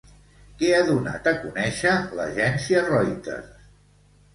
[0.61, 3.67] Què ha donat a conèixer l'agència Reuters?